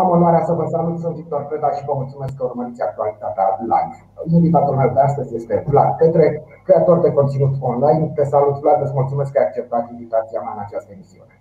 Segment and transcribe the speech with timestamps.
[0.00, 3.96] Am onoarea să vă salut, sunt Victor Preda și vă mulțumesc că urmăriți actualitatea live.
[4.38, 6.26] Invitatul meu de astăzi este Vlad Petre,
[6.66, 8.12] creator de conținut online.
[8.14, 11.34] Te salut, Vlad, îți mulțumesc că ai acceptat invitația mea în această emisiune.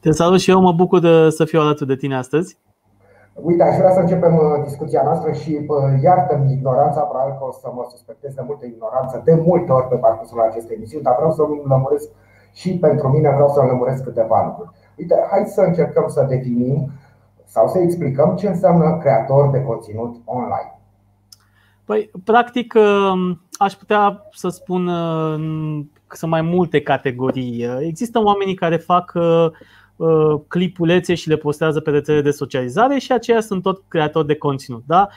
[0.00, 1.00] Te salut și eu, mă bucur
[1.38, 2.58] să fiu alături de tine astăzi.
[3.48, 7.52] Uite, aș vrea să începem uh, discuția noastră și uh, iartă-mi ignoranța, probabil că o
[7.52, 11.32] să mă suspectez de multă ignoranță de multe ori pe parcursul acestei emisiuni, dar vreau
[11.32, 11.42] să
[11.72, 12.08] lămuresc
[12.60, 14.70] și pentru mine, vreau să lămuresc câteva lucruri.
[14.98, 16.90] Uite, hai să încercăm să definim
[17.46, 20.76] sau să explicăm ce înseamnă creator de conținut online.
[21.86, 27.66] Păi, practic, um, aș putea să spun uh, că sunt mai multe categorii.
[27.80, 29.46] Există oamenii care fac uh,
[29.96, 34.36] uh, clipulețe și le postează pe rețele de socializare și aceia sunt tot creatori de
[34.36, 34.82] conținut.
[34.86, 35.08] Da?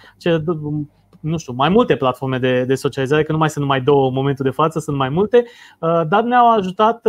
[1.20, 4.14] nu știu, mai multe platforme de, de socializare, că nu mai sunt numai două în
[4.14, 5.44] momentul de față, sunt mai multe,
[6.08, 7.08] dar ne-au ajutat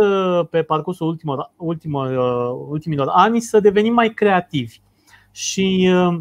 [0.49, 2.07] pe parcursul ultimor, ultimor,
[2.69, 4.79] ultimilor ani să devenim mai creativi.
[5.31, 6.17] Și uh,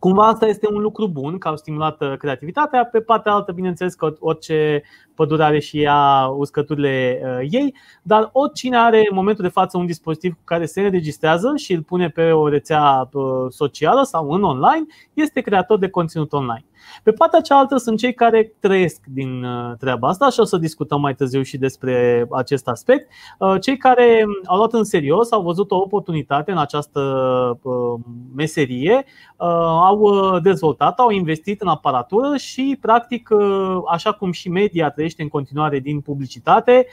[0.00, 2.84] Cumva asta este un lucru bun, că au stimulat uh, creativitatea.
[2.84, 4.82] Pe partea altă, bineînțeles că orice
[5.14, 9.86] pădure are și ea uscăturile uh, ei, dar oricine are în momentul de față un
[9.86, 13.08] dispozitiv cu care se înregistrează și îl pune pe o rețea
[13.48, 16.64] socială sau în online, este creator de conținut online.
[17.02, 21.00] Pe partea cealaltă sunt cei care trăiesc din uh, treaba asta și o să discutăm
[21.00, 23.10] mai târziu și despre acest aspect.
[23.38, 27.00] Uh, cei care au luat în serios, au văzut o oportunitate în această
[27.62, 28.00] uh,
[28.34, 29.04] meserie,
[29.82, 33.28] au dezvoltat, au investit în aparatură și, practic,
[33.90, 36.86] așa cum și media trăiește în continuare din publicitate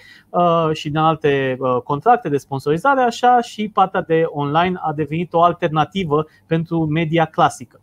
[0.71, 6.25] și din alte contracte de sponsorizare, așa și partea de online a devenit o alternativă
[6.45, 7.81] pentru media clasică.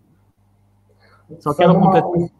[1.39, 2.03] Sau chiar să, nu complet...
[2.03, 2.31] acuz,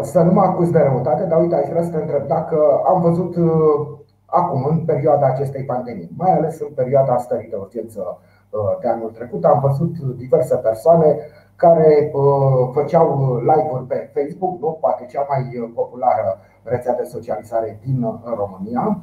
[0.00, 3.00] să nu mă acuz de răutate, dar uite, aș vrea să te întreb dacă am
[3.00, 3.86] văzut uh,
[4.26, 8.18] acum, în perioada acestei pandemii, mai ales în perioada stării de urgență
[8.50, 11.16] uh, de anul trecut, am văzut diverse persoane
[11.56, 14.78] care uh, făceau live-uri pe Facebook, nu?
[14.80, 19.02] poate cea mai populară rețea de socializare din România,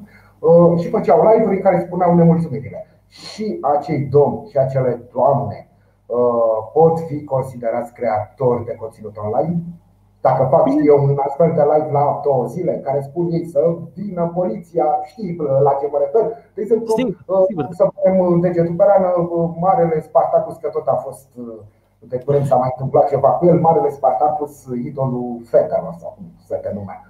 [0.78, 2.86] și făceau live-uri în care spuneau nemulțumirile.
[3.08, 5.69] Și acei domni și acele doamne Uh,
[6.74, 9.60] pot fi considerați creatori de conținut online?
[10.22, 14.32] Dacă fac eu un astfel de live la două zile care spun ei să vină
[14.36, 16.26] poliția, știi la ce mă refer?
[16.54, 16.94] De exemplu,
[17.26, 21.28] uh, să punem în degetul pe rană uh, Marele Spartacus, că tot a fost
[22.00, 26.56] de curând s-a mai întâmplat ceva cu el, Marele Spartacus, idolul fetelor sau cum se
[26.56, 27.02] te nume.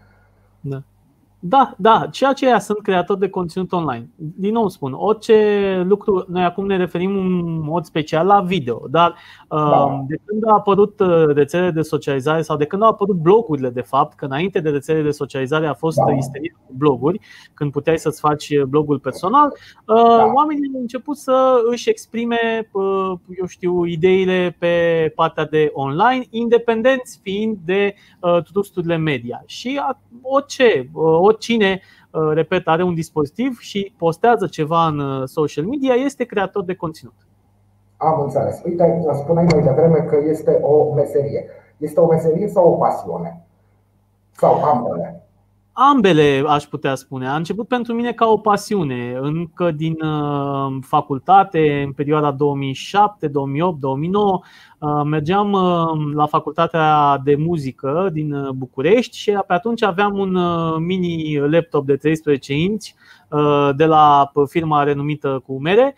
[0.59, 0.83] Da.
[1.41, 4.09] Da, da, ceea ce sunt creatori de conținut online.
[4.15, 9.15] Din nou spun, orice lucru, noi acum ne referim în mod special la video, dar
[9.47, 9.55] da.
[9.57, 13.69] Um, de când au apărut uh, rețelele de socializare sau de când au apărut blogurile,
[13.69, 16.11] de fapt, că înainte de rețelele de socializare a fost da.
[16.11, 17.19] isterie cu bloguri,
[17.53, 19.47] când puteai să-ți faci uh, blogul personal,
[19.85, 20.31] uh, da.
[20.33, 22.69] oamenii au început să își exprime,
[23.39, 27.95] eu știu, ideile pe partea de online, independenți fiind de
[28.51, 29.43] trusturile media.
[29.45, 29.81] Și
[30.21, 30.89] orice,
[31.29, 31.81] oricine,
[32.11, 36.75] uh, repet, are un dispozitiv și postează ceva în uh, social media, este creator de
[36.75, 37.15] conținut.
[37.97, 38.61] Am înțeles.
[38.65, 41.45] Uite, spuneai mai devreme că este o meserie.
[41.77, 43.45] Este o meserie sau o pasiune?
[44.31, 45.18] Sau ambele?
[45.81, 47.27] Ambele, aș putea spune.
[47.27, 49.17] A început pentru mine ca o pasiune.
[49.21, 54.41] Încă din uh, facultate, în perioada 2007, 2008, 2009,
[55.05, 60.37] mergeam uh, la facultatea de muzică din uh, București și pe atunci aveam un
[60.83, 62.93] mini laptop de 13 inci
[63.75, 65.95] de la firma renumită cu mere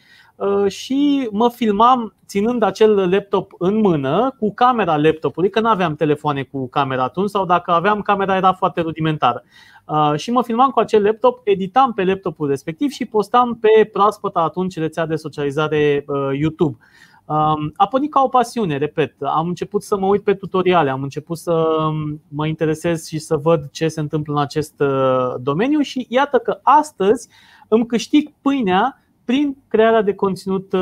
[0.67, 6.43] și mă filmam ținând acel laptop în mână cu camera laptopului, că nu aveam telefoane
[6.43, 9.43] cu camera atunci sau dacă aveam camera era foarte rudimentară.
[9.85, 14.39] Uh, și mă filmam cu acel laptop, editam pe laptopul respectiv și postam pe proaspăta
[14.39, 16.77] atunci rețea de socializare uh, YouTube.
[17.25, 19.15] Um, a pornit ca o pasiune, repet.
[19.19, 23.37] Am început să mă uit pe tutoriale, am început să um, mă interesez și să
[23.37, 27.27] văd ce se întâmplă în acest uh, domeniu și iată că astăzi
[27.67, 30.73] îmi câștig pâinea prin crearea de conținut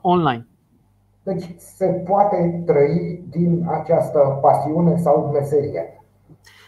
[0.00, 0.46] online.
[1.22, 6.02] Deci se poate trăi din această pasiune sau meserie.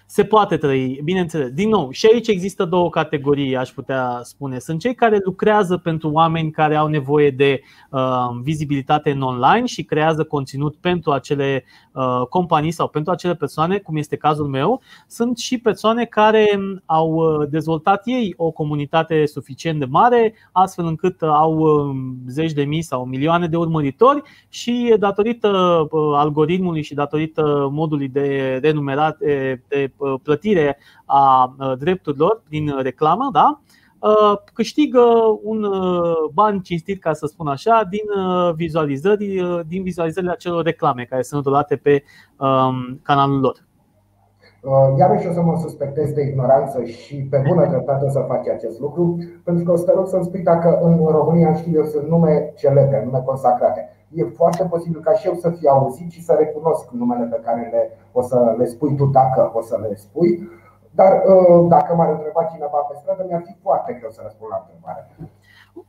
[0.09, 1.51] Se poate trăi, bineînțeles.
[1.51, 4.59] Din nou, și aici există două categorii, aș putea spune.
[4.59, 7.61] Sunt cei care lucrează pentru oameni care au nevoie de
[7.91, 13.79] uh, vizibilitate în online și creează conținut pentru acele uh, companii sau pentru acele persoane,
[13.79, 14.81] cum este cazul meu.
[15.07, 21.23] Sunt și persoane care au uh, dezvoltat ei o comunitate suficient de mare, astfel încât
[21.23, 25.49] au uh, zeci de mii sau milioane de urmăritori și datorită
[25.91, 33.29] uh, algoritmului și datorită modului de renumerat de Uh, plătire a uh, drepturilor prin reclamă,
[33.33, 33.61] da?
[34.53, 35.03] câștigă
[35.43, 35.67] un
[36.33, 38.05] ban cinstit, ca să spun așa, din
[38.55, 42.03] vizualizări, din vizualizările acelor reclame care sunt rulate pe
[42.37, 43.67] um, canalul lor.
[44.99, 49.19] Iarăși o să mă suspectez de ignoranță și pe bună dreptate să faci acest lucru,
[49.45, 52.53] pentru că o să te rog să-mi spui dacă în România știu eu sunt nume
[52.57, 56.91] celebre, nume consacrate e foarte posibil ca și eu să fiu auzit și să recunosc
[56.91, 57.83] numele pe care le,
[58.13, 60.49] o să le spui tu dacă o să le spui.
[60.99, 64.63] Dar uh, dacă m-ar întreba cineva pe stradă, mi-ar fi foarte greu să răspund la
[64.63, 65.01] întrebare.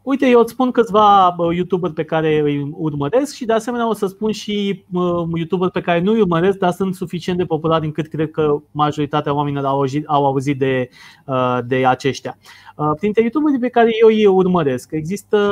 [0.01, 4.07] Uite, eu îți spun câțiva YouTuber pe care îi urmăresc și de asemenea o să
[4.07, 4.85] spun și
[5.33, 9.33] YouTuber pe care nu îi urmăresc, dar sunt suficient de populari încât cred că majoritatea
[9.33, 10.89] oamenilor au auzit, au auzit de,
[11.25, 12.37] uh, de aceștia.
[12.75, 15.51] Uh, printre YouTuberii pe care eu îi urmăresc, există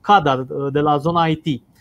[0.00, 1.73] Kadar de la zona IT Uh,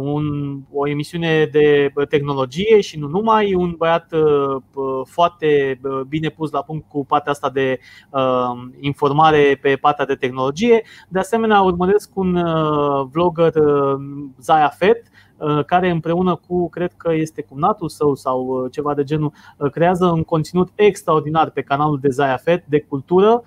[0.00, 4.62] un, o emisiune de tehnologie și nu numai, un băiat uh,
[5.04, 7.78] foarte bine pus la punct cu partea asta de
[8.10, 10.82] uh, informare pe partea de tehnologie.
[11.08, 12.42] De asemenea, urmăresc un
[13.12, 13.52] vlogger,
[14.40, 15.06] Zaya Fet,
[15.66, 19.32] care împreună cu, cred că este cumnatul său sau ceva de genul,
[19.72, 23.42] creează un conținut extraordinar pe canalul de Zaya Fet de cultură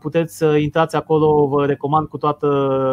[0.00, 2.48] Puteți să intrați acolo, vă recomand cu toată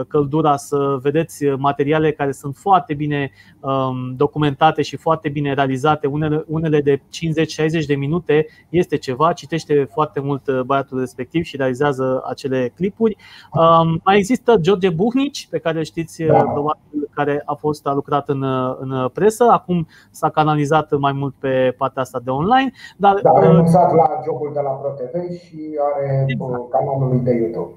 [0.08, 6.08] căldura să vedeți materiale care sunt foarte bine um, documentate și foarte bine realizate.
[6.08, 11.58] Unele, unele de 50-60 de minute este ceva, citește foarte mult uh, băiatul respectiv și
[11.58, 13.16] realizează acele clipuri.
[13.54, 16.44] Um, mai există George Buhnici, pe care știți uh, da.
[16.44, 21.34] probabil, care a fost a lucrat în, uh, în presă, acum s-a canalizat mai mult
[21.40, 22.72] pe partea asta de online.
[22.98, 27.74] Dar, da, a renunțat la jocul de la ProTV și are exact canalului de YouTube.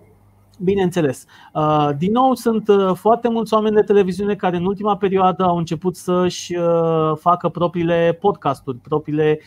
[0.59, 1.25] Bineînțeles.
[1.55, 5.57] Uh, din nou, sunt uh, foarte mulți oameni de televiziune care în ultima perioadă au
[5.57, 9.41] început să-și uh, facă propriile podcasturi, propriile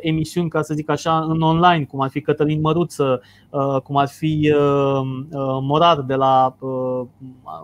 [0.00, 3.22] emisiuni, ca să zic așa, în online, cum ar fi Cătălin Măruță,
[3.84, 4.54] cum ar fi
[5.62, 6.56] Morar de la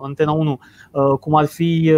[0.01, 0.59] Antena 1,
[1.19, 1.91] cum ar fi,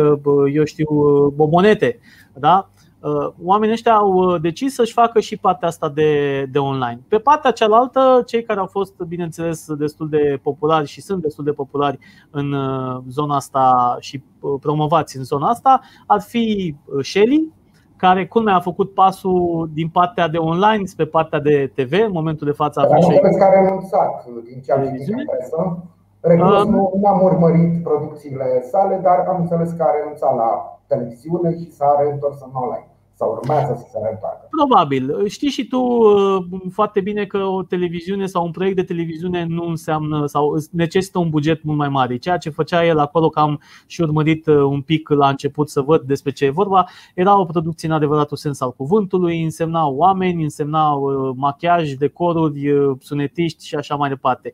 [0.53, 0.87] eu știu,
[1.35, 1.99] Bobonete.
[2.33, 2.69] Da?
[3.05, 6.99] Uh, oamenii ăștia au uh, decis să-și facă și partea asta de, de online.
[7.07, 11.51] Pe partea cealaltă, cei care au fost, bineînțeles, destul de populari și sunt destul de
[11.51, 11.99] populari
[12.31, 14.23] în uh, zona asta și
[14.59, 17.53] promovați în zona asta, ar fi Shelly,
[17.95, 22.47] care culmea a făcut pasul din partea de online spre partea de TV, în momentul
[22.47, 24.81] de față a fost care a renunțat din ce am
[25.29, 25.83] presă.
[26.19, 31.71] Recunosc, nu am urmărit producțiile sale, dar am înțeles că a renunțat la televiziune și
[31.71, 34.47] s-a reîntors în online sau urmează să se reîntoarcă.
[34.49, 35.27] Probabil.
[35.27, 39.65] Știi și tu uh, foarte bine că o televiziune sau un proiect de televiziune nu
[39.65, 42.17] înseamnă sau necesită un buget mult mai mare.
[42.17, 45.81] Ceea ce făcea el acolo, că am și urmărit uh, un pic la început să
[45.81, 50.43] văd despre ce e vorba, era o producție în adevăratul sens al cuvântului, însemna oameni,
[50.43, 54.53] însemna uh, machiaj, decoruri, sunetiști și așa mai departe.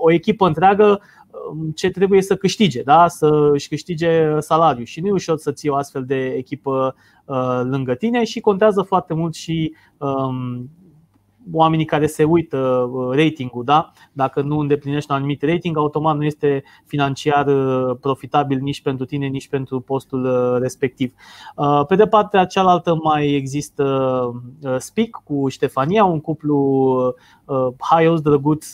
[0.00, 1.25] O echipă întreagă Um,
[1.74, 3.08] ce trebuie să câștige, da?
[3.08, 6.94] să își câștige salariu și nu e ușor să ții o astfel de echipă
[7.24, 10.70] uh, lângă tine și contează foarte mult și um,
[11.52, 12.56] oamenii care se uită
[12.92, 13.92] uh, ratingul, da?
[14.12, 19.26] dacă nu îndeplinești un anumit rating, automat nu este financiar uh, profitabil nici pentru tine,
[19.26, 21.14] nici pentru postul uh, respectiv.
[21.88, 23.84] Pe de partea cealaltă mai există
[24.78, 27.14] Speak cu Ștefania, un cuplu
[27.78, 28.70] haios drăguț,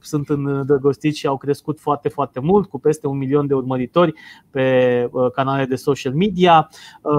[0.00, 4.12] sunt îndrăgostiți și au crescut foarte, foarte mult, cu peste un milion de urmăritori
[4.50, 6.70] pe canale de social media.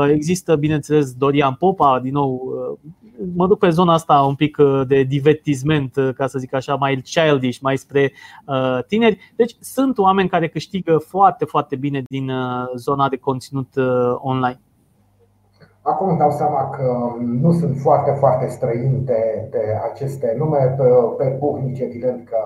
[0.09, 2.53] Există, bineînțeles, Dorian Popa, din nou
[3.35, 6.75] mă duc pe zona asta un pic uh, de divertisment, uh, ca să zic așa,
[6.75, 8.11] mai childish, mai spre
[8.47, 9.33] uh, tineri.
[9.35, 12.31] Deci sunt oameni care câștigă foarte, foarte bine din
[12.75, 13.69] zona de conținut
[14.17, 14.59] online.
[15.81, 20.75] Acum îmi dau seama că nu sunt foarte, foarte străini de, de aceste nume.
[20.77, 20.83] Pe,
[21.17, 22.37] pe Buhnici, evident că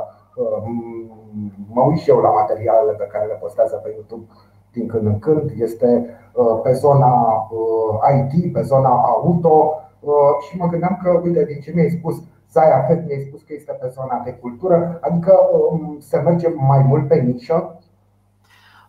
[1.74, 4.25] mă uit și eu la materialele pe care le postează pe YouTube
[4.72, 5.51] din când în când.
[5.58, 6.20] Este
[6.63, 7.13] pe zona
[8.18, 12.15] IT, pe zona auto, Uh, și mă gândeam că, uite, din ce mi-ai spus,
[12.51, 15.34] Zaya Fet mi-ai spus că este pe zona de cultură, adică
[15.72, 17.79] um, se merge mai mult pe nișă?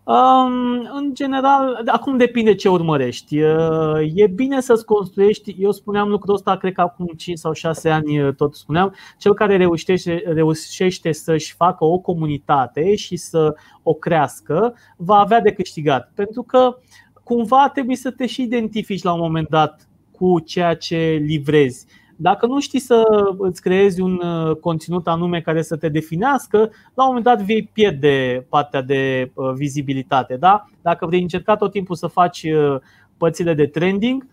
[0.04, 3.42] Um, în general, acum depinde ce urmărești.
[3.42, 7.90] Uh, e bine să-ți construiești, eu spuneam lucrul ăsta, cred că acum 5 sau 6
[7.90, 13.94] ani uh, tot spuneam, cel care reușește, reușește să-și facă o comunitate și să o
[13.94, 16.10] crească, va avea de câștigat.
[16.14, 16.76] Pentru că
[17.22, 21.86] cumva trebuie să te și identifici la un moment dat cu ceea ce livrezi.
[22.22, 23.04] Dacă nu știi să
[23.38, 26.58] îți creezi un uh, conținut anume care să te definească,
[26.94, 30.36] la un moment dat vei pierde partea de uh, vizibilitate.
[30.36, 30.64] Da?
[30.82, 32.76] Dacă vrei încerca tot timpul să faci uh,
[33.16, 34.26] părțile de trending,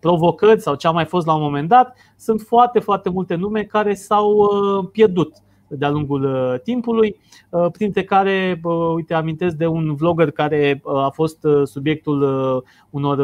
[0.00, 3.62] provocări sau ce a mai fost la un moment dat, sunt foarte, foarte multe nume
[3.62, 4.50] care s-au
[4.92, 5.34] pierdut
[5.78, 7.16] de-a lungul timpului,
[7.72, 8.60] printre care,
[8.94, 12.22] uite, amintesc de un vlogger care a fost subiectul
[12.90, 13.18] unor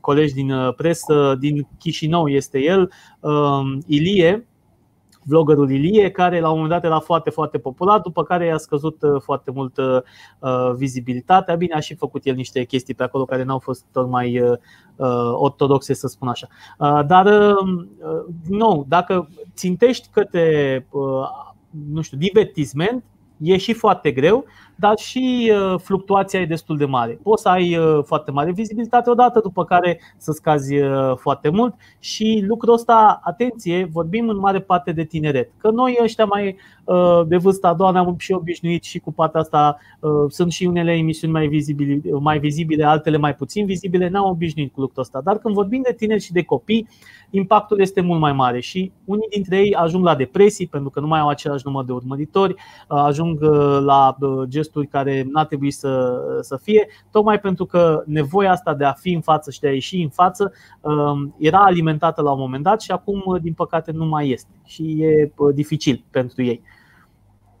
[0.00, 2.90] colegi din presă, din Chișinău este el,
[3.86, 4.46] Ilie,
[5.24, 9.02] vloggerul Ilie, care la un moment dat era foarte, foarte popular, după care i-a scăzut
[9.02, 9.98] uh, foarte mult uh,
[10.38, 11.54] uh, vizibilitatea.
[11.54, 14.40] Bine, a și făcut el niște chestii pe acolo care n-au fost tocmai
[15.32, 16.46] ortodoxe, să spun așa.
[17.06, 17.54] Dar,
[18.46, 20.86] din nou, dacă țintești către,
[21.88, 23.04] nu știu, divertisment,
[23.38, 24.44] e și foarte greu,
[24.76, 27.18] dar și uh, fluctuația e destul de mare.
[27.22, 31.74] Poți să ai uh, foarte mare vizibilitate odată, după care să scazi uh, foarte mult
[31.98, 35.50] și lucrul ăsta, atenție, vorbim în mare parte de tineret.
[35.56, 36.56] Că noi ăștia mai
[37.26, 39.78] de vârsta a doua ne-am și obișnuit și cu partea asta.
[40.28, 44.80] Sunt și unele emisiuni mai vizibile, mai vizibile altele mai puțin vizibile, n-am obișnuit cu
[44.80, 45.20] lucrul ăsta.
[45.24, 46.88] Dar când vorbim de tineri și de copii,
[47.30, 51.06] impactul este mult mai mare și unii dintre ei ajung la depresii pentru că nu
[51.06, 52.54] mai au același număr de urmăritori,
[52.88, 53.42] ajung
[53.80, 54.16] la
[54.62, 59.12] gesturi care n-ar trebui să, să fie, tocmai pentru că nevoia asta de a fi
[59.12, 62.80] în față și de a ieși în față um, era alimentată la un moment dat
[62.80, 66.62] și acum, din păcate, nu mai este și e dificil pentru ei.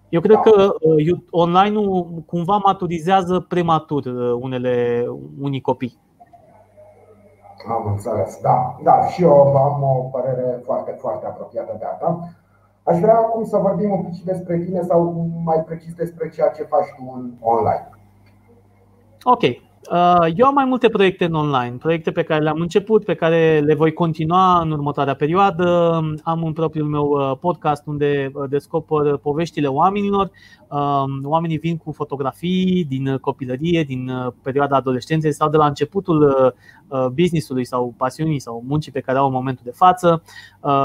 [0.08, 5.04] Eu cred că uh, online-ul cumva maturizează prematur uh, unele,
[5.40, 5.98] unii copii.
[7.68, 8.76] Am înțeles, da.
[8.82, 12.34] Da, și eu am o părere foarte, foarte apropiată de asta.
[12.82, 16.62] Aș vrea acum să vorbim un pic despre tine sau mai precis despre ceea ce
[16.62, 17.88] faci tu în online.
[19.22, 19.42] Ok.
[19.90, 23.60] Uh, eu am mai multe proiecte în online, proiecte pe care le-am început, pe care
[23.64, 26.00] le voi continua în următoarea perioadă.
[26.22, 30.30] Am un propriul meu uh, podcast unde uh, descoper poveștile oamenilor.
[31.22, 34.10] Oamenii vin cu fotografii din copilărie, din
[34.42, 36.54] perioada adolescenței sau de la începutul
[37.12, 40.22] businessului sau pasiunii sau muncii pe care au în momentul de față.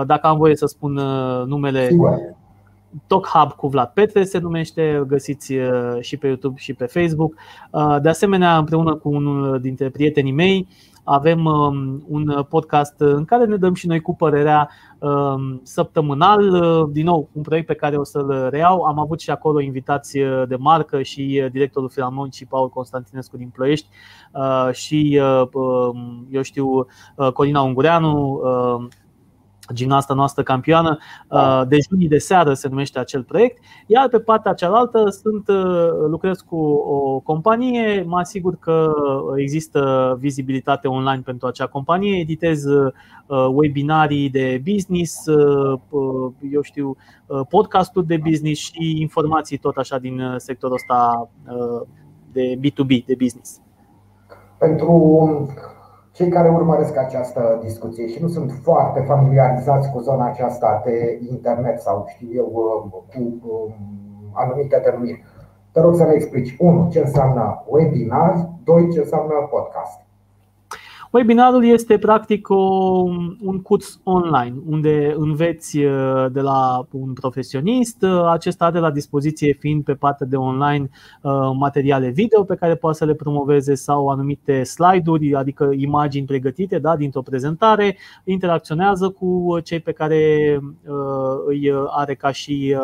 [0.06, 0.92] Dacă am voie să spun
[1.46, 2.37] numele Sigur
[3.08, 7.34] Talk Hub cu Vlad Petre se numește, găsiți uh, și pe YouTube și pe Facebook.
[7.72, 10.68] Uh, de asemenea, împreună cu unul dintre prietenii mei,
[11.04, 16.50] avem um, un podcast în care ne dăm și noi cu părerea um, săptămânal.
[16.50, 18.82] Uh, din nou, un proiect pe care o să-l reiau.
[18.82, 20.18] Am avut și acolo invitați
[20.48, 21.92] de marcă și directorul
[22.32, 23.88] și Paul Constantinescu din Ploiești
[24.72, 25.22] și,
[25.54, 26.86] um, eu știu,
[27.34, 28.42] Corina Ungureanu
[29.74, 30.98] gimnasta noastră campioană,
[31.28, 31.60] da.
[31.60, 36.40] uh, dejunii de seară se numește acel proiect, iar pe partea cealaltă sunt, uh, lucrez
[36.40, 38.92] cu o companie, mă asigur că
[39.36, 42.92] există vizibilitate online pentru acea companie, editez uh,
[43.54, 45.26] webinarii de business,
[46.52, 46.98] eu știu,
[47.50, 51.30] podcasturi de business și informații tot așa din sectorul ăsta
[52.32, 53.62] de B2B, de business.
[54.58, 54.92] Pentru
[56.18, 61.80] cei care urmăresc această discuție și nu sunt foarte familiarizați cu zona aceasta de internet
[61.80, 62.46] sau știu eu
[63.14, 63.74] cu um,
[64.34, 65.24] anumite denumiri,
[65.72, 66.88] te rog să ne explici, 1.
[66.90, 68.90] ce înseamnă webinar, 2.
[68.90, 70.07] ce înseamnă podcast.
[71.18, 72.56] Webinarul este practic o,
[73.42, 78.02] un curs online unde înveți uh, de la un profesionist.
[78.02, 80.90] Uh, acesta are la dispoziție fiind pe partea de online
[81.22, 86.80] uh, materiale video pe care poate să le promoveze sau anumite slide-uri, adică imagini pregătite
[86.80, 90.20] da, dintr-o prezentare, interacționează cu cei pe care
[91.46, 92.76] îi are ca și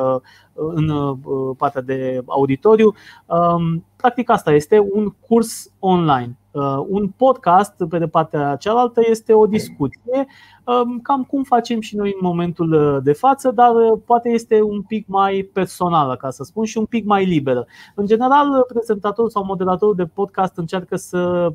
[0.54, 1.18] în
[1.58, 2.94] partea de auditoriu.
[3.26, 6.38] Um, practic asta este un curs online.
[6.54, 10.28] Uh, un podcast, pe de partea cealaltă, este o discuție,
[10.66, 14.62] um, cam cum facem și noi în momentul uh, de față, dar uh, poate este
[14.62, 17.66] un pic mai personală, ca să spun, și un pic mai liberă.
[17.96, 21.54] În general, prezentatorul sau moderatorul de podcast încearcă să Uh,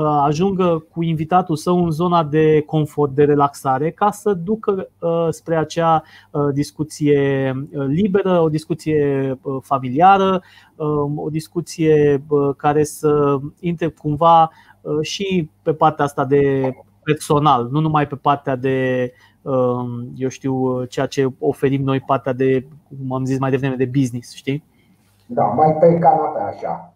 [0.00, 5.56] ajungă cu invitatul său în zona de confort, de relaxare, ca să ducă uh, spre
[5.56, 10.42] acea uh, discuție liberă, o discuție familiară,
[10.76, 12.24] um, o discuție
[12.56, 14.50] care să intre cumva
[15.00, 21.06] și pe partea asta de personal, nu numai pe partea de um, eu știu, ceea
[21.06, 24.64] ce oferim noi, partea de, cum am zis mai devreme, de business, știi?
[25.26, 26.91] Da, mai pe canapea așa.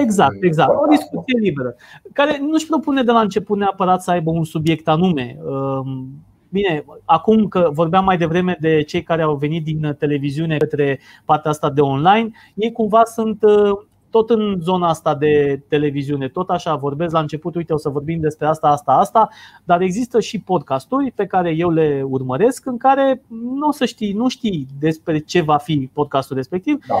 [0.00, 0.70] Exact, exact.
[0.70, 1.74] O discuție liberă,
[2.12, 5.38] care nu-și propune de la început neapărat să aibă un subiect anume.
[5.44, 6.08] Um,
[6.48, 11.50] bine, acum că vorbeam mai devreme de cei care au venit din televiziune către partea
[11.50, 13.78] asta de online, ei cumva sunt uh,
[14.10, 18.20] tot în zona asta de televiziune, tot așa vorbesc la început, uite, o să vorbim
[18.20, 19.28] despre asta, asta, asta,
[19.64, 24.12] dar există și podcasturi pe care eu le urmăresc în care nu o să știi,
[24.12, 26.84] nu știi despre ce va fi podcastul respectiv.
[26.86, 26.94] Da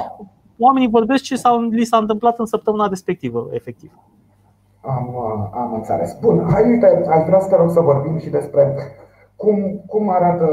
[0.62, 3.92] oamenii vorbesc ce s-au, li s-a întâmplat în săptămâna respectivă, efectiv.
[4.80, 5.16] Am,
[5.54, 6.18] am înțeles.
[6.20, 8.76] Bun, hai uite, aș vrea să te rog să vorbim și despre
[9.36, 10.46] cum, cum arată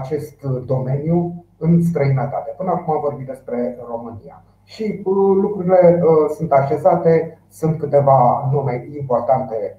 [0.00, 2.54] acest domeniu în străinătate.
[2.56, 4.42] Până acum am vorbit despre România.
[4.64, 5.02] Și
[5.40, 6.02] lucrurile
[6.36, 9.78] sunt așezate, sunt câteva nume importante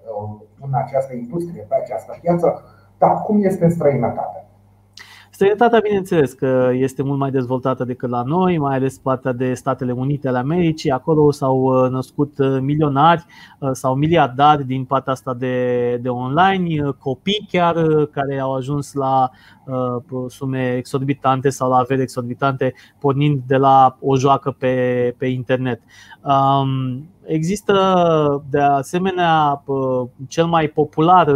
[0.62, 2.62] în această industrie, pe această piață,
[2.98, 4.45] dar cum este în străinătate?
[5.36, 9.92] Străinătatea, bineînțeles, că este mult mai dezvoltată decât la noi, mai ales partea de Statele
[9.92, 10.92] Unite ale Americii.
[10.92, 13.25] Acolo s-au uh, născut uh, milionari
[13.60, 17.75] uh, sau miliardari din partea asta de, de online, copii chiar
[18.12, 19.30] care au ajuns la
[20.27, 25.82] sume exorbitante sau la avere exorbitante, pornind de la o joacă pe, pe internet.
[26.22, 29.63] Um, există de asemenea
[30.27, 31.27] cel mai popular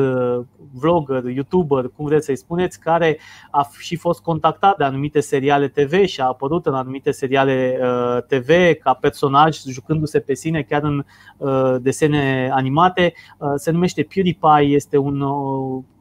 [0.71, 3.19] vlogger, youtuber, cum vreți să-i spuneți, care
[3.51, 8.23] a și fost contactat de anumite seriale TV și a apărut în anumite seriale uh,
[8.27, 8.49] TV
[8.83, 11.05] ca personaj, jucându-se pe sine chiar în
[11.37, 13.13] uh, desene animate.
[13.37, 15.23] Uh, se numește PewDiePie, este un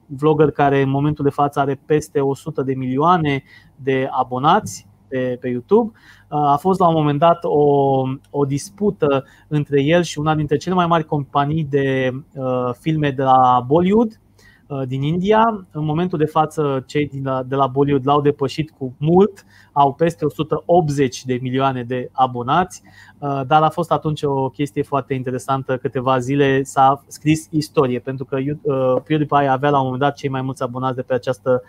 [0.07, 3.43] vlogger care în momentul de față are peste 100 de milioane
[3.77, 5.99] de abonați pe, pe YouTube.
[6.29, 10.75] A fost la un moment dat o, o dispută între el și una dintre cele
[10.75, 14.21] mai mari companii de uh, filme de la Bollywood,
[14.69, 15.67] Uh, din India.
[15.71, 17.11] În momentul de față, cei
[17.47, 22.83] de la Bollywood l-au depășit cu mult, au peste 180 de milioane de abonați,
[23.19, 25.77] uh, dar a fost atunci o chestie foarte interesantă.
[25.77, 28.57] Câteva zile s-a scris istorie, pentru că uh,
[29.05, 31.63] PewDiePie avea la un moment dat cei mai mulți abonați de pe această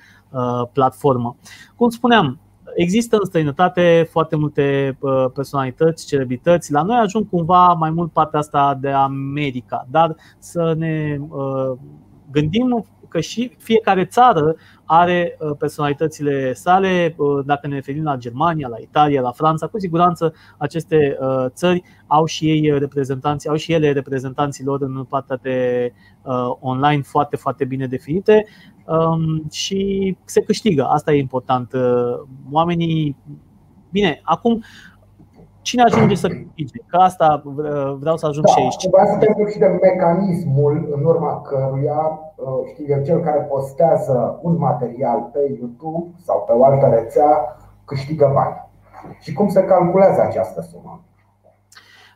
[0.73, 1.35] platformă.
[1.75, 2.39] Cum spuneam,
[2.79, 4.97] Există în străinătate foarte multe
[5.33, 6.71] personalități, celebrități.
[6.71, 11.17] La noi ajung cumva mai mult partea asta de America, dar să ne
[12.31, 17.15] gândim că și fiecare țară are uh, personalitățile sale.
[17.17, 21.83] Uh, dacă ne referim la Germania, la Italia, la Franța, cu siguranță aceste uh, țări
[22.07, 25.91] au și ei reprezentanți, au și ele reprezentanții lor în partea de
[26.59, 28.45] online foarte, foarte bine definite
[28.85, 30.83] um, și se câștigă.
[30.83, 31.73] Asta e important.
[32.51, 33.15] Oamenii
[33.91, 34.63] Bine, acum
[35.61, 36.79] Cine ajunge să câștige?
[36.87, 37.41] Că asta
[37.99, 38.75] vreau să ajung da, și aici.
[38.75, 42.28] Trebuia să te și de mecanismul în urma căruia, uh,
[42.65, 48.31] știu eu, cel care postează un material pe YouTube sau pe o altă rețea câștigă
[48.33, 48.67] bani.
[49.19, 51.01] Și cum se calculează această sumă?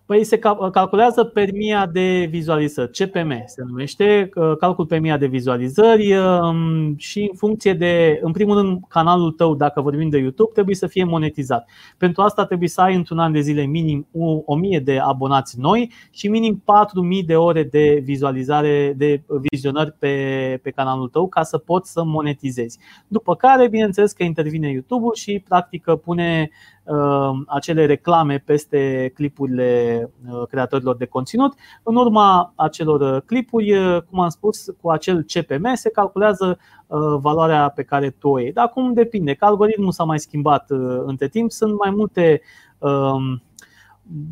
[0.06, 0.40] Păi se
[0.72, 6.98] calculează per mia de vizualizări, CPM se numește, uh, calcul pe mia de vizualizări um,
[6.98, 10.88] și în funcție de, în primul rând, canalul tău, dacă vorbim de YouTube, trebuie să
[10.88, 11.70] fie monetizat.
[11.98, 14.08] Pentru asta trebuie să ai într-un an de zile minim
[14.46, 20.70] 1000 de abonați noi și minim 4000 de ore de vizualizare, de vizionări pe, pe
[20.70, 22.80] canalul tău ca să poți să monetizezi.
[23.08, 26.50] După care, bineînțeles că intervine YouTube-ul și practic pune
[26.83, 26.83] Um,
[27.48, 31.54] acele reclame peste clipurile uh, creatorilor de conținut.
[31.84, 36.58] În urma acelor uh, clipuri, uh, cum am spus, cu acel CPM se calculează
[37.20, 38.54] valoarea pe care tu o iei.
[38.54, 40.70] Dar acum depinde, că algoritmul s-a mai schimbat
[41.06, 42.42] între timp, sunt mai multe
[42.78, 43.42] um,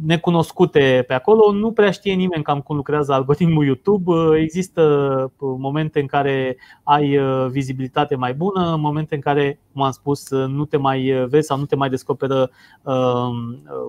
[0.05, 4.37] necunoscute pe acolo, nu prea știe nimeni cam cum lucrează algoritmul YouTube.
[4.37, 10.29] Există momente în care ai uh, vizibilitate mai bună, momente în care, cum am spus,
[10.29, 12.49] uh, nu te mai vezi sau nu te mai descoperă
[12.81, 13.29] uh,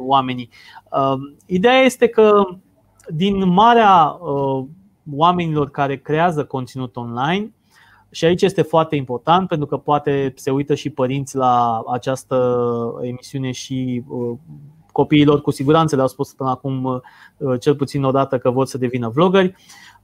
[0.07, 0.49] oamenii.
[0.91, 2.43] Uh, ideea este că
[3.09, 4.65] din marea uh,
[5.15, 7.53] oamenilor care creează conținut online,
[8.15, 12.65] și aici este foarte important pentru că poate se uită și părinți la această
[13.03, 14.39] emisiune și uh,
[14.93, 18.79] copiilor cu siguranță le-au spus până acum uh, cel puțin o dată că vor să
[18.79, 19.55] devină vloggeri.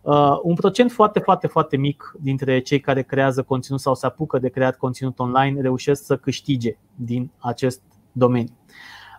[0.03, 4.39] Uh, un procent foarte, foarte, foarte mic dintre cei care creează conținut sau se apucă
[4.39, 7.81] de creat conținut online reușesc să câștige din acest
[8.13, 8.55] domeniu.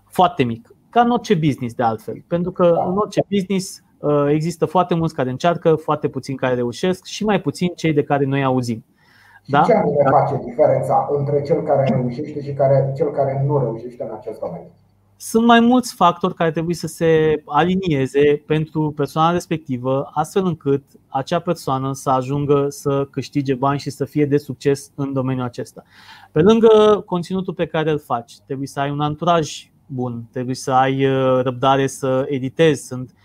[0.06, 0.74] Foarte mic.
[0.90, 2.24] Ca în orice business, de altfel.
[2.28, 7.06] Pentru că în orice business uh, există foarte mulți care încearcă, foarte puțini care reușesc
[7.06, 8.84] și mai puțini cei de care noi auzim.
[9.46, 9.62] Da?
[9.62, 14.16] Ce anume face diferența între cel care reușește și care, cel care nu reușește în
[14.18, 14.72] acest domeniu?
[15.22, 21.40] Sunt mai mulți factori care trebuie să se alinieze pentru persoana respectivă, astfel încât acea
[21.40, 25.84] persoană să ajungă să câștige bani și să fie de succes în domeniul acesta.
[26.32, 30.72] Pe lângă conținutul pe care îl faci, trebuie să ai un anturaj bun, trebuie să
[30.72, 32.86] ai uh, răbdare să editezi.
[32.86, 33.16] Sunt Um,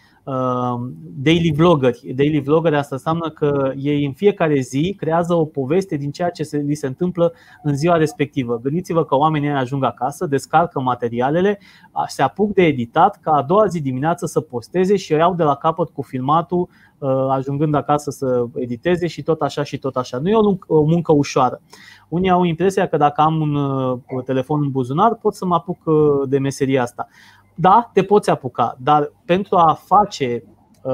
[1.14, 2.12] daily vloggeri.
[2.14, 6.42] Daily vloggeri asta înseamnă că ei în fiecare zi creează o poveste din ceea ce
[6.42, 7.32] se, li se întâmplă
[7.62, 8.60] în ziua respectivă.
[8.62, 11.58] Gândiți-vă că oamenii ajung acasă, descarcă materialele,
[12.06, 15.42] se apuc de editat ca a doua zi dimineață să posteze și o iau de
[15.42, 20.18] la capăt cu filmatul uh, ajungând acasă să editeze și tot așa și tot așa.
[20.18, 20.34] Nu e
[20.66, 21.60] o muncă ușoară.
[22.08, 25.78] Unii au impresia că dacă am un uh, telefon în buzunar pot să mă apuc
[25.84, 25.94] uh,
[26.28, 27.08] de meseria asta
[27.54, 30.44] da, te poți apuca, dar pentru a face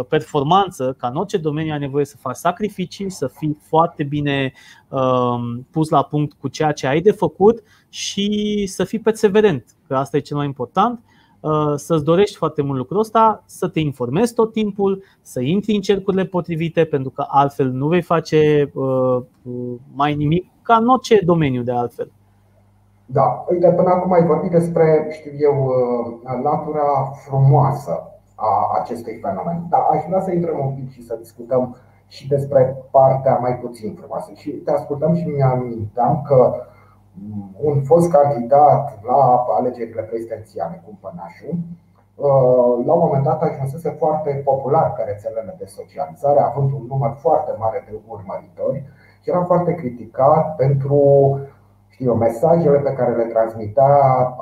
[0.08, 4.52] performanță, ca în orice domeniu ai nevoie să faci sacrificii, să fii foarte bine
[5.70, 10.16] pus la punct cu ceea ce ai de făcut și să fii perseverent, că asta
[10.16, 11.00] e cel mai important
[11.40, 15.80] Uh, să-ți dorești foarte mult lucrul ăsta, să te informezi tot timpul, să intri în
[15.80, 19.22] cercurile potrivite, pentru că altfel nu vei face uh,
[19.94, 22.12] mai nimic ca în orice domeniu de altfel.
[23.12, 29.66] Da, uite, până acum ai vorbit despre, știu eu, uh, natura frumoasă a acestui fenomen.
[29.68, 33.94] Da, aș vrea să intrăm un pic și să discutăm și despre partea mai puțin
[33.94, 34.30] frumoasă.
[34.34, 36.54] Și te ascultăm și mi-am că
[37.60, 44.42] un fost candidat la alegerile prezidențiale cu Pănașu, uh, la un moment dat ajunsese foarte
[44.44, 48.84] popular pe rețelele de socializare, având un număr foarte mare de urmăritori
[49.22, 50.98] și era foarte criticat pentru
[52.00, 53.92] știu, mesajele pe care le transmitea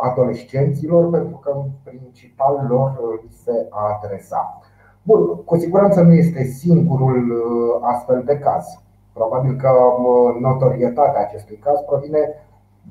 [0.01, 4.61] adolescenților, pentru că în principal lor îi se adresa.
[5.03, 8.65] Bun, cu siguranță nu este singurul uh, astfel de caz.
[9.13, 12.19] Probabil că uh, notorietatea acestui caz provine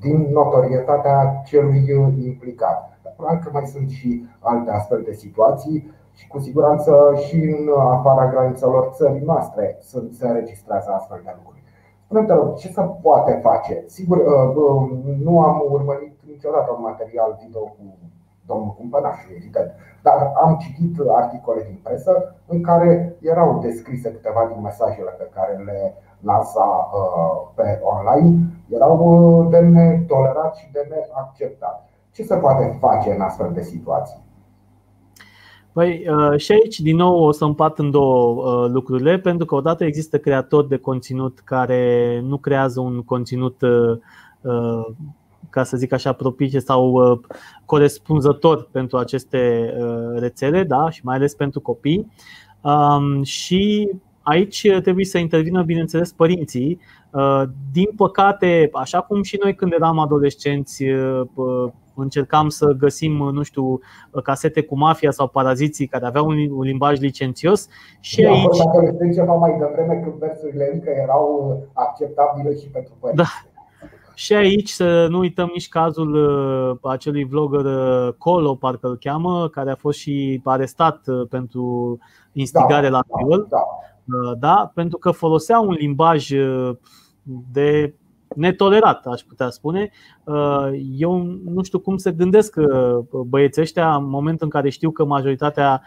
[0.00, 1.84] din notorietatea celui
[2.24, 2.98] implicat.
[3.16, 8.30] Probabil că mai sunt și alte astfel de situații și cu siguranță și în afara
[8.30, 9.78] granițelor țării noastre
[10.10, 11.57] se înregistrează astfel de lucruri.
[12.08, 13.84] Spune-te rog, ce se poate face?
[13.86, 17.84] Sigur, uh, uh, nu am urmărit niciodată un material video cu
[18.46, 19.70] domnul Cumpănaș, evident,
[20.02, 25.62] dar am citit articole din presă în care erau descrise câteva din mesajele pe care
[25.64, 31.88] le lansa uh, pe online erau uh, de netolerat și de neacceptat.
[32.10, 34.27] Ce se poate face în astfel de situații?
[35.78, 39.84] Păi uh, și aici din nou o să împart în două lucrurile, pentru că odată
[39.84, 43.60] există creatori de conținut care nu creează un conținut
[45.50, 47.20] ca să zic așa, propice sau
[47.64, 49.74] corespunzător pentru aceste
[50.16, 52.12] rețele, da, și mai ales pentru copii.
[52.60, 53.90] Um, și
[54.28, 56.80] Aici trebuie să intervină, bineînțeles, părinții.
[57.10, 61.22] Uh, din păcate, așa cum și noi când eram adolescenți uh,
[62.00, 63.80] încercam să găsim, nu știu,
[64.22, 67.68] casete cu mafia sau paraziții care aveau un limbaj licențios
[68.00, 68.60] și Eu aici.
[69.00, 73.22] Am ceva mai devreme când versurile încă erau acceptabile și pentru părinți.
[73.22, 73.28] Da.
[74.14, 77.64] Și aici să nu uităm nici cazul uh, acelui vlogger
[78.18, 81.98] Colo, parcă îl cheamă, care a fost și arestat pentru
[82.32, 83.46] instigare da, la viol.
[83.50, 84.18] Da, da.
[84.18, 84.70] Uh, da?
[84.74, 86.76] pentru că folosea un limbaj uh,
[87.52, 87.94] de
[88.34, 89.90] netolerat, aș putea spune.
[90.24, 92.56] Uh, eu nu știu cum se gândesc
[93.26, 95.82] băieții ăștia în momentul în care știu că majoritatea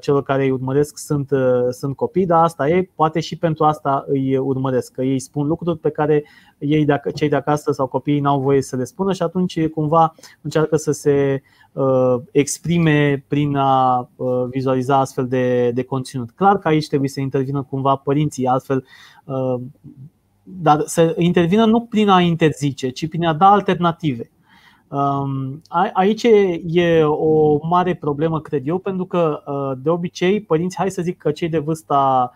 [0.00, 1.30] celor care îi urmăresc sunt,
[1.70, 5.78] sunt copii, dar asta e, poate și pentru asta îi urmăresc, că ei spun lucruri
[5.78, 6.24] pe care
[6.58, 10.76] ei, cei de acasă sau copiii n-au voie să le spună și atunci cumva încearcă
[10.76, 16.30] să se Uh, exprime prin a uh, vizualiza astfel de, de conținut.
[16.30, 18.84] Clar că aici trebuie să intervină cumva părinții, altfel
[19.24, 19.54] uh,
[20.62, 24.30] dar să intervină nu prin a interzice, ci prin a da alternative.
[24.90, 26.22] Um, aici
[26.64, 29.42] e o mare problemă, cred eu, pentru că
[29.82, 32.32] de obicei părinți, hai să zic că cei de vârsta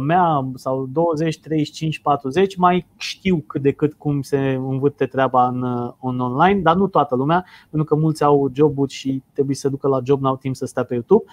[0.00, 5.62] mea sau 20, 35, 40 mai știu cât de cât cum se învârte treaba în,
[6.00, 9.88] în online, dar nu toată lumea, pentru că mulți au joburi și trebuie să ducă
[9.88, 11.24] la job, n-au timp să stea pe YouTube.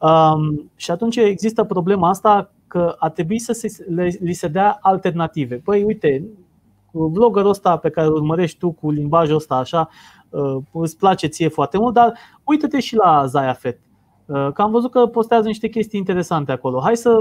[0.00, 4.78] Um, și atunci există problema asta că ar trebui să se, le, li se dea
[4.80, 5.56] alternative.
[5.56, 6.24] Păi uite,
[6.90, 9.88] vloggerul ăsta pe care îl urmărești tu cu limbajul ăsta așa,
[10.30, 12.12] uh, îți place ție foarte mult, dar
[12.44, 13.78] uite-te și la Zaya Fet.
[14.26, 16.80] Uh, că am văzut că postează niște chestii interesante acolo.
[16.80, 17.20] Hai să.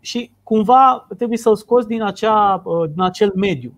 [0.00, 3.72] și cumva trebuie să-l scoți din, acea, uh, din acel mediu.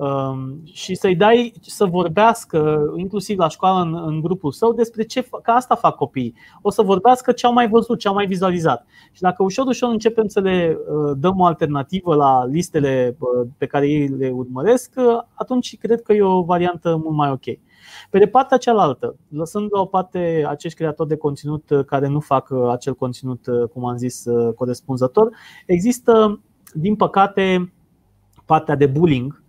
[0.00, 5.28] Um, și să-i dai să vorbească, inclusiv la școală în, în grupul său, despre ce,
[5.42, 6.34] că asta fac copiii.
[6.62, 8.86] O să vorbească ce au mai văzut, ce au mai vizualizat.
[9.12, 13.66] Și dacă ușor, ușor începem să le uh, dăm o alternativă la listele uh, pe
[13.66, 17.44] care ei le urmăresc, uh, atunci cred că e o variantă mult mai ok.
[18.10, 22.52] Pe de partea cealaltă, lăsând la o parte acești creatori de conținut care nu fac
[22.70, 24.24] acel conținut, cum am zis,
[24.56, 25.30] corespunzător,
[25.66, 26.40] există,
[26.74, 27.72] din păcate,
[28.44, 29.48] partea de bullying Uh,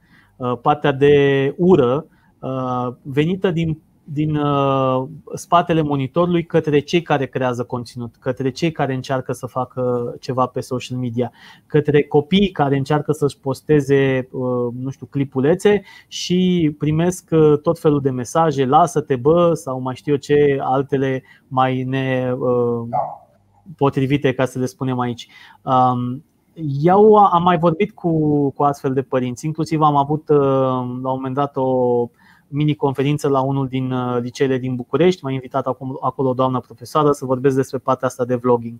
[0.61, 2.05] partea de ură
[2.39, 8.93] uh, venită din, din uh, spatele monitorului către cei care creează conținut, către cei care
[8.93, 11.31] încearcă să facă ceva pe social media,
[11.65, 14.27] către copiii care încearcă să-și posteze,
[14.79, 17.29] nu știu, clipulețe și primesc
[17.61, 24.45] tot felul de mesaje, lasă-te bă, sau mai știu eu ce, altele mai nepotrivite, ca
[24.45, 25.27] să le spunem aici.
[25.61, 26.23] Um,
[26.81, 31.01] eu am mai vorbit cu, cu astfel de părinți, inclusiv am avut uh, la un
[31.01, 32.09] moment dat o
[32.47, 35.23] mini-conferință la unul din uh, liceele din București.
[35.23, 38.79] M-a invitat acolo, acolo o doamnă profesoară să vorbesc despre partea asta de vlogging.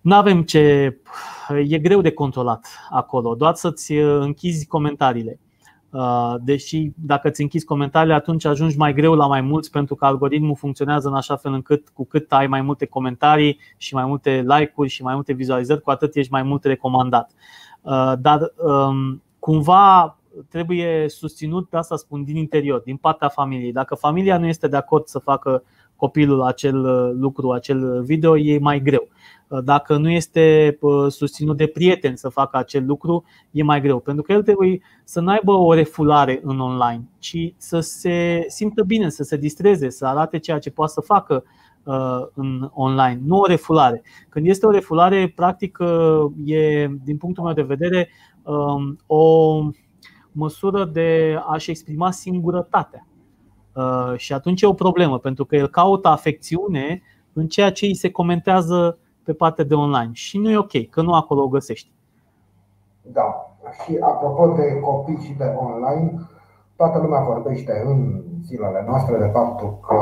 [0.00, 0.96] nu avem ce.
[1.66, 5.38] E greu de controlat acolo, doar să-ți închizi comentariile.
[5.90, 10.04] Uh, deși dacă îți închizi comentariile, atunci ajungi mai greu la mai mulți pentru că
[10.04, 14.44] algoritmul funcționează în așa fel încât cu cât ai mai multe comentarii și mai multe
[14.46, 17.30] like-uri și mai multe vizualizări, cu atât ești mai mult recomandat.
[17.82, 23.72] Uh, dar um, cumva trebuie susținut, pe asta spun, din interior, din partea familiei.
[23.72, 25.62] Dacă familia nu este de acord să facă
[26.00, 29.08] copilul acel uh, lucru, acel video, e mai greu.
[29.48, 33.98] Uh, dacă nu este uh, susținut de prieteni să facă acel lucru, e mai greu.
[33.98, 38.82] Pentru că el trebuie să nu aibă o refulare în online, ci să se simtă
[38.82, 41.44] bine, să se distreze, să arate ceea ce poate să facă
[42.34, 44.02] în online, nu o refulare.
[44.28, 45.78] Când este o refulare, practic
[46.44, 48.08] e, din punctul meu de vedere,
[48.42, 49.58] um, o
[50.32, 53.06] măsură de a-și exprima singurătatea.
[53.80, 57.94] Uh, și atunci e o problemă, pentru că el caută afecțiune în ceea ce îi
[57.94, 60.10] se comentează pe partea de online.
[60.12, 61.92] Și nu e ok, că nu acolo o găsești.
[63.02, 63.54] Da.
[63.82, 66.20] Și apropo de copii și de online,
[66.76, 69.96] toată lumea vorbește în zilele noastre de faptul că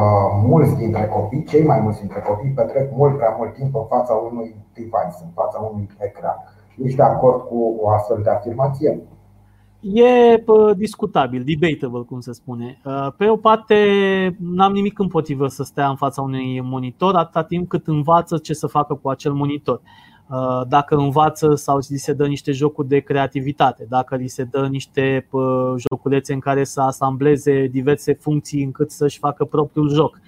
[0.47, 4.15] mulți dintre copii, cei mai mulți dintre copii, petrec mult prea mult timp în fața
[4.15, 6.37] unui device, în fața unui ecran.
[6.77, 9.01] Ești de acord cu o astfel de afirmație?
[9.81, 10.45] E
[10.77, 12.81] discutabil, debatable, cum se spune.
[12.85, 17.69] Uh, pe o parte, n-am nimic împotrivă să stea în fața unui monitor atâta timp
[17.69, 19.81] cât învață ce să facă cu acel monitor.
[20.31, 24.67] Uh, dacă învață sau li se dă niște jocuri de creativitate, dacă li se dă
[24.67, 25.29] niște
[25.91, 30.21] joculețe în care să asambleze diverse funcții încât să-și facă propriul joc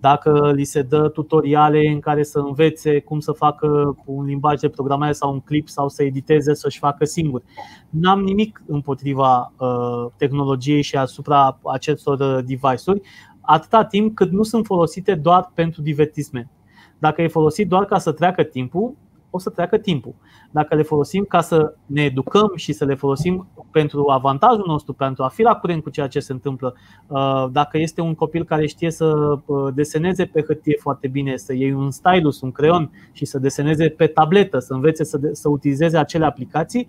[0.00, 4.68] dacă li se dă tutoriale în care să învețe cum să facă un limbaj de
[4.68, 7.42] programare sau un clip sau să editeze, să-și facă singur.
[7.90, 13.00] N-am nimic împotriva uh, tehnologiei și asupra acestor uh, device-uri,
[13.40, 16.50] atâta timp cât nu sunt folosite doar pentru divertisment.
[16.98, 18.94] Dacă e folosit doar ca să treacă timpul,
[19.30, 20.14] o să treacă timpul.
[20.50, 25.22] Dacă le folosim ca să ne educăm și să le folosim pentru avantajul nostru, pentru
[25.22, 26.74] a fi la curent cu ceea ce se întâmplă,
[27.06, 31.54] uh, dacă este un copil care știe să uh, deseneze pe hârtie foarte bine, să
[31.54, 35.48] iei un stylus, un creion și să deseneze pe tabletă, să învețe să, de, să
[35.48, 36.88] utilizeze acele aplicații,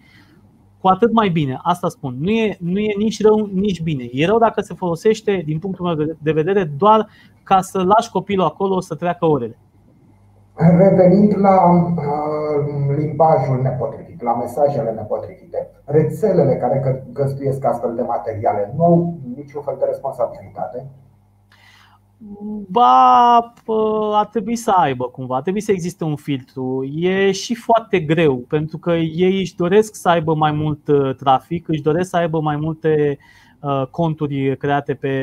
[0.79, 1.59] cu atât mai bine.
[1.61, 2.15] Asta spun.
[2.19, 4.09] Nu e, nu e nici rău, nici bine.
[4.11, 7.07] E rău dacă se folosește, din punctul meu de vedere, doar
[7.43, 9.57] ca să lași copilul acolo să treacă orele.
[10.59, 18.83] Revenind la uh, limbajul nepotrivit, la mesajele nepotrivite, rețelele care găstuiesc astfel de materiale nu
[18.83, 20.85] au niciun fel de responsabilitate?
[22.67, 23.53] Ba,
[24.13, 26.83] ar trebui să aibă cumva, ar trebui să existe un filtru.
[26.83, 31.67] E și foarte greu, pentru că ei își doresc să aibă mai mult uh, trafic,
[31.67, 33.17] își doresc să aibă mai multe
[33.59, 35.13] uh, conturi create pe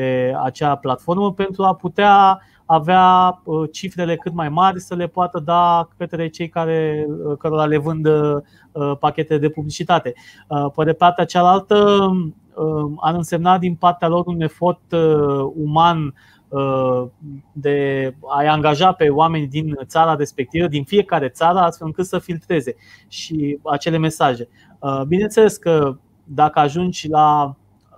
[0.43, 5.87] acea platformă pentru a putea avea uh, cifrele cât mai mari să le poată da
[5.97, 10.13] către cei care uh, cărora le vând uh, pachete de publicitate.
[10.75, 12.09] Pe de partea cealaltă,
[12.97, 14.81] ar însemna din partea lor un efort
[15.53, 16.13] uman
[17.51, 22.75] de a-i angaja pe oameni din țara respectivă, din fiecare țară, astfel încât să filtreze
[23.07, 24.49] și acele mesaje.
[25.07, 27.55] Bineînțeles că dacă ajungi la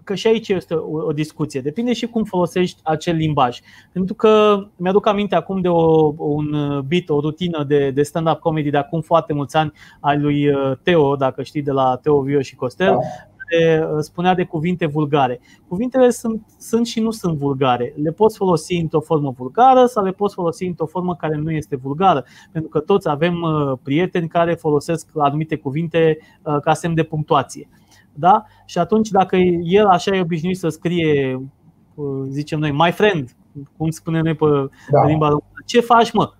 [0.09, 1.61] că și aici este o, o discuție.
[1.61, 3.59] Depinde și cum folosești acel limbaj.
[3.91, 6.49] Pentru că mi-aduc aminte acum de o, un
[6.87, 10.71] beat, o rutină de, de stand-up comedy de acum foarte mulți ani al lui uh,
[10.83, 12.99] Teo, dacă știi, de la Teo Vio și Costel, da.
[13.37, 15.39] care uh, spunea de cuvinte vulgare.
[15.67, 17.93] Cuvintele sunt, sunt și nu sunt vulgare.
[18.01, 21.75] Le poți folosi într-o formă vulgară sau le poți folosi într-o formă care nu este
[21.75, 22.25] vulgară.
[22.51, 26.17] Pentru că toți avem uh, prieteni care folosesc anumite cuvinte
[26.61, 27.69] ca semn de punctuație.
[28.19, 28.45] Da?
[28.65, 31.41] Și atunci, dacă el așa e obișnuit să scrie,
[32.27, 33.35] zicem noi, my friend,
[33.77, 34.45] cum spunem noi pe
[34.91, 35.05] da.
[35.07, 36.31] limba română, ce faci, mă?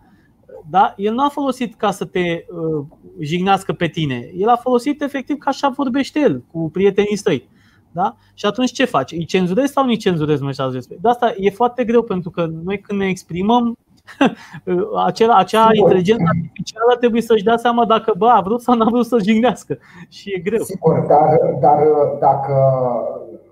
[0.69, 0.93] Da?
[0.97, 2.85] El nu a folosit ca să te uh,
[3.19, 4.31] jignească pe tine.
[4.35, 7.49] El a folosit efectiv ca așa vorbește el cu prietenii săi.
[7.91, 8.15] Da?
[8.33, 9.11] Și atunci ce faci?
[9.11, 11.03] Îi cenzurezi sau nu îi cenzurezi mesajul respectiv?
[11.03, 13.77] De asta e foarte greu pentru că noi când ne exprimăm
[15.07, 19.05] acea, acea inteligență artificială trebuie să-și dea seama dacă bă, a vrut sau n-a vrut
[19.05, 19.77] să jignească.
[20.09, 20.63] Și e greu.
[20.63, 21.79] Sigur, dar, dar
[22.19, 22.53] dacă.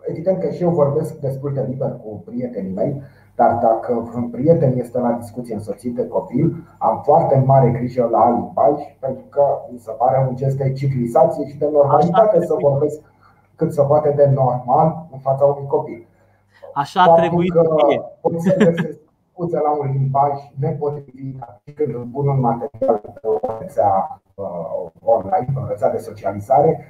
[0.10, 3.02] Evident că și eu vorbesc destul de liber cu prietenii mei,
[3.36, 8.30] dar dacă un prieten este la discuție însoțit de copil, am foarte mare grijă la
[8.30, 13.02] limbaj, pentru că mi se pare un gest de civilizație și de normalitate să vorbesc
[13.56, 16.08] cât se poate de normal în fața unui copil.
[16.74, 18.02] Așa trebuie să fie
[19.38, 21.38] scuze la un limbaj nepotrivit
[21.76, 26.86] când îmi pun un material pe o rețea uh, online, pe o rețea de socializare,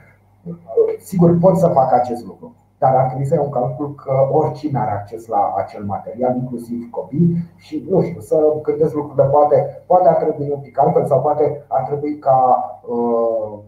[0.46, 0.56] uh,
[1.00, 2.56] sigur pot să fac acest lucru.
[2.80, 6.90] dar ar trebui să iau un calcul că oricine are acces la acel material, inclusiv
[6.90, 11.22] copii și nu știu, să gândesc lucrurile, poate, poate ar trebui un pic altfel sau
[11.22, 12.38] poate ar trebui ca
[12.88, 13.60] uh,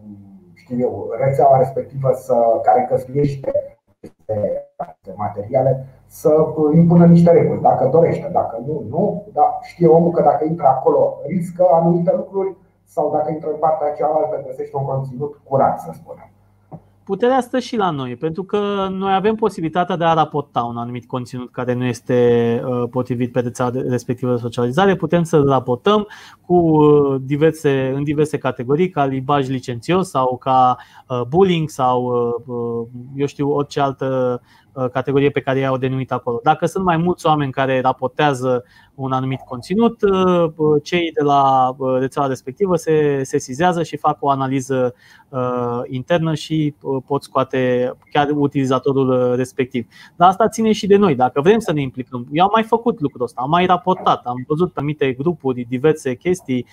[0.54, 3.78] știu eu, rețeaua respectivă să, care căsluiește
[4.76, 5.86] aceste materiale
[6.18, 6.30] să
[6.74, 11.18] impună niște reguli, dacă dorește, dacă nu, nu, dar știe omul că dacă intră acolo
[11.26, 16.30] riscă anumite lucruri sau dacă intră în partea cealaltă găsește un conținut curat, să spunem
[17.10, 21.06] puterea stă și la noi, pentru că noi avem posibilitatea de a raporta un anumit
[21.06, 22.16] conținut care nu este
[22.64, 24.96] uh, potrivit pe rețeaua respectivă de socializare.
[24.96, 26.06] Putem să raportăm
[26.46, 30.76] cu uh, diverse, în diverse categorii, ca limbaj licențios sau ca
[31.08, 32.12] uh, bullying sau
[33.14, 34.40] eu știu orice altă
[34.92, 36.40] categorie pe care i-au denumit acolo.
[36.42, 38.64] Dacă sunt mai mulți oameni care raportează
[39.00, 44.16] un anumit conținut, uh, uh, cei de la uh, rețeaua respectivă se sesizează și fac
[44.20, 44.94] o analiză
[45.86, 46.74] internă și
[47.06, 49.86] pot scoate chiar utilizatorul respectiv.
[50.16, 51.14] Dar asta ține și de noi.
[51.14, 54.44] Dacă vrem să ne implicăm, eu am mai făcut lucrul ăsta, am mai raportat, am
[54.46, 56.66] văzut pe anumite grupuri diverse chestii,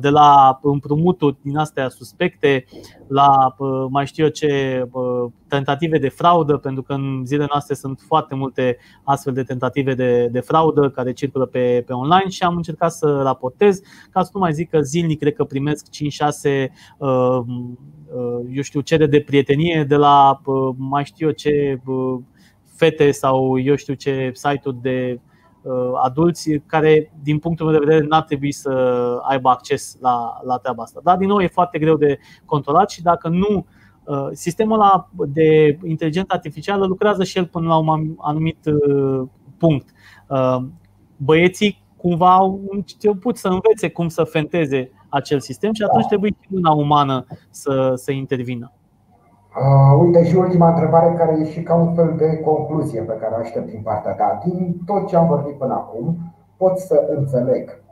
[0.00, 2.64] de la împrumuturi din astea suspecte,
[3.08, 3.56] la
[3.90, 4.84] mai știu eu ce
[5.48, 10.26] tentative de fraudă, pentru că în zilele noastre sunt foarte multe astfel de tentative de,
[10.26, 14.40] de fraudă care circulă pe pe, online și am încercat să raportez, ca să nu
[14.40, 16.68] mai zic că zilnic cred că primesc 5-6
[16.98, 21.80] uh, uh, eu știu, cere de prietenie de la uh, mai știu eu ce
[22.76, 25.20] fete sau eu știu ce site-uri de
[26.02, 28.70] adulți care, din punctul meu de vedere, n-ar trebui să
[29.22, 31.00] aibă acces la, la treaba asta.
[31.02, 33.66] Dar, din nou, e foarte greu de controlat și dacă nu
[34.32, 38.58] Sistemul ăla de inteligență artificială lucrează și el până la un anumit
[39.58, 39.88] punct
[41.16, 46.48] băieții cumva au început să învețe cum să fenteze acel sistem și atunci trebuie și
[46.50, 48.72] una umană să, să intervină.
[49.56, 53.34] Uh, uite și ultima întrebare care e și ca un fel de concluzie pe care
[53.34, 54.40] o aștept din partea ta.
[54.44, 57.84] Din tot ce am vorbit până acum, pot să înțeleg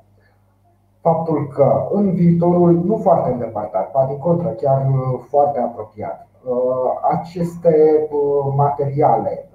[1.04, 7.16] faptul că în viitorul nu foarte îndepărtat, poate din contră, chiar uh, foarte apropiat, uh,
[7.18, 9.48] aceste uh, materiale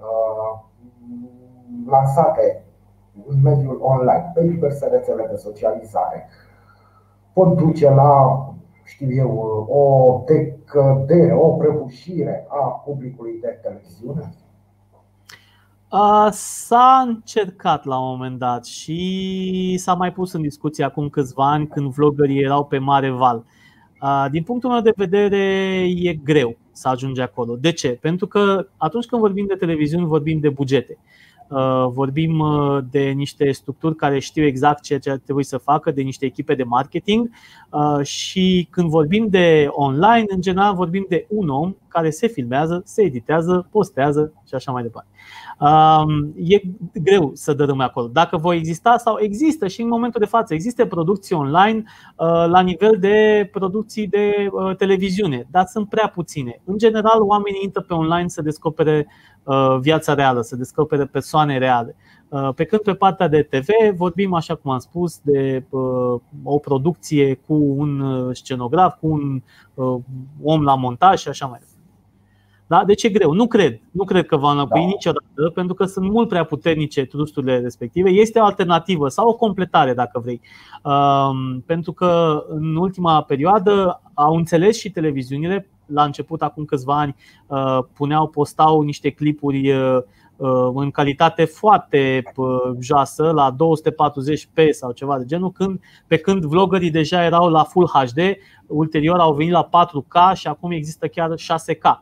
[1.86, 2.64] lansate
[3.26, 6.28] în mediul online, pe diverse rețele de socializare,
[7.32, 8.44] pot duce la,
[8.84, 9.30] știu eu,
[9.68, 9.84] o
[10.26, 14.34] decădere, o prăbușire a publicului de televiziune?
[16.30, 21.68] S-a încercat la un moment dat și s-a mai pus în discuție acum câțiva ani
[21.68, 23.44] când vloggerii erau pe mare val.
[24.30, 25.36] Din punctul meu de vedere,
[25.96, 27.56] e greu să ajungi acolo.
[27.56, 27.88] De ce?
[27.88, 30.98] Pentru că atunci când vorbim de televiziuni, vorbim de bugete.
[31.48, 36.02] Uh, vorbim uh, de niște structuri care știu exact ceea ce trebuie să facă, de
[36.02, 37.30] niște echipe de marketing
[37.70, 42.82] uh, și când vorbim de online, în general vorbim de un om care se filmează,
[42.84, 45.08] se editează, postează și așa mai departe.
[45.60, 46.60] Um, e
[47.02, 48.06] greu să dărâme acolo.
[48.06, 51.82] Dacă voi exista sau există și în momentul de față, există producții online
[52.46, 56.60] la nivel de producții de televiziune, dar sunt prea puține.
[56.64, 59.06] În general, oamenii intră pe online să descopere
[59.44, 61.96] Uh, viața reală, să descopere persoane reale.
[62.28, 66.58] Uh, pe când pe partea de TV vorbim, așa cum am spus, de uh, o
[66.58, 69.42] producție cu un scenograf, cu un
[70.42, 71.69] om la montaj și așa mai departe.
[72.70, 72.84] Da?
[72.84, 73.32] Deci e greu.
[73.32, 73.80] Nu cred.
[73.90, 74.86] Nu cred că va înlocui da.
[74.86, 78.10] niciodată, pentru că sunt mult prea puternice trusturile respective.
[78.10, 80.40] Este o alternativă sau o completare, dacă vrei.
[81.66, 87.78] Pentru că în ultima perioadă au înțeles și televiziunile la început, acum câțiva ani, uh,
[87.92, 89.98] puneau, postau niște clipuri uh,
[90.36, 92.22] uh, în calitate foarte
[92.80, 97.90] joasă, la 240p sau ceva de genul, când, pe când vloggerii deja erau la Full
[97.92, 98.18] HD,
[98.66, 101.98] ulterior au venit la 4K și acum există chiar 6K.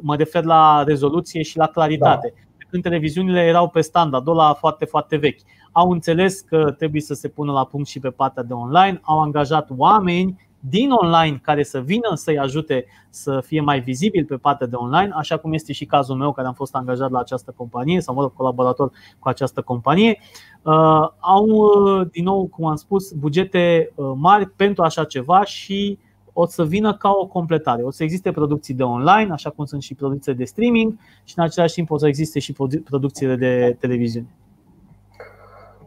[0.00, 2.32] Mă refer la rezoluție și la claritate.
[2.34, 2.64] Da.
[2.70, 5.40] Când televiziunile erau pe standard, la foarte, foarte vechi.
[5.72, 9.20] Au înțeles că trebuie să se pună la punct și pe partea de online, au
[9.20, 14.66] angajat oameni din online care să vină să-i ajute să fie mai vizibil pe partea
[14.66, 18.00] de online, așa cum este și cazul meu care am fost angajat la această companie
[18.00, 20.18] sau mă rog, colaborator cu această companie.
[20.62, 25.98] Uh, au, uh, din nou, cum am spus, bugete uh, mari pentru așa ceva și
[26.32, 27.82] o să vină ca o completare.
[27.82, 31.44] O să existe producții de online, așa cum sunt și producții de streaming și în
[31.44, 34.26] același timp o să existe și producțiile de televiziune.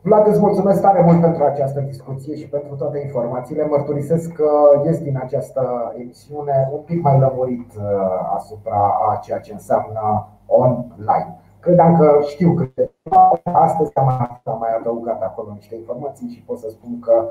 [0.02, 3.68] Vlad, îți mulțumesc tare mult pentru această discuție și pentru toate informațiile.
[3.68, 4.50] Mărturisesc că
[4.86, 7.84] ies din această emisiune un pic mai lămurit uh,
[8.36, 11.40] asupra a ceea ce înseamnă online.
[11.60, 12.92] Credeam că știu câte.
[13.44, 17.30] Astăzi am mai adăugat acolo niște informații și pot să spun că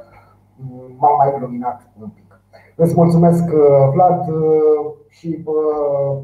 [0.96, 2.23] m-am mai luminat un pic.
[2.76, 3.44] Îți mulțumesc,
[3.92, 4.24] Vlad,
[5.08, 5.44] și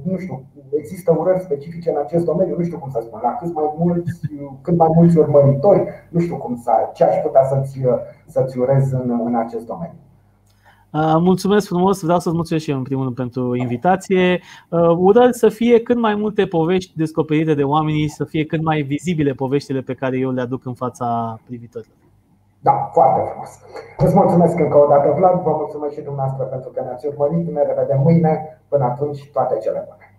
[0.03, 3.55] nu știu, există urări specifice în acest domeniu, nu știu cum să spun, la cât
[3.55, 4.21] mai mulți,
[4.63, 7.81] cât mai mulți urmăritori, nu știu cum să, ce aș putea să-ți,
[8.27, 9.99] să-ți urez în, în acest domeniu.
[11.19, 14.41] Mulțumesc frumos, vreau să-ți mulțumesc și eu în primul rând pentru invitație.
[14.97, 19.33] Urări să fie cât mai multe povești descoperite de oamenii, să fie cât mai vizibile
[19.33, 21.97] poveștile pe care eu le aduc în fața privitorilor.
[22.63, 23.51] Da, foarte frumos.
[23.97, 27.49] Îți mulțumesc încă o dată, Vlad, vă mulțumesc și dumneavoastră pentru că ne-ați urmărit.
[27.49, 28.63] Ne revedem mâine.
[28.69, 30.15] Până atunci, toate cele bune.